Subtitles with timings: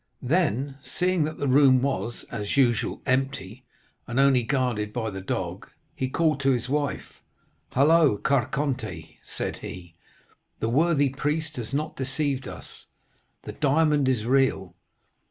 [0.23, 3.65] Then, seeing that the room was, as usual, empty,
[4.07, 7.21] and only guarded by the dog, he called to his wife,
[7.73, 9.93] 'Hello, Carconte,' said he,
[10.59, 12.87] 'the worthy priest has not deceived us;
[13.43, 14.73] the diamond is real.